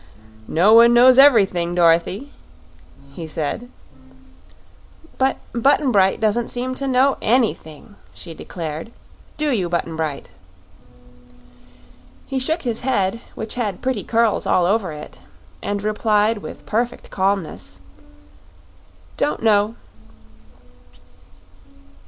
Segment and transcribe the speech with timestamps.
[0.47, 2.33] "No one knows everything, Dorothy,"
[3.13, 3.69] he said.
[5.19, 8.91] "But Button Bright doesn't seem to know ANYthing," she declared.
[9.37, 10.29] "Do you, Button Bright?"
[12.25, 15.19] He shook his head, which had pretty curls all over it,
[15.61, 17.79] and replied with perfect calmness:
[19.17, 19.75] "Don't know."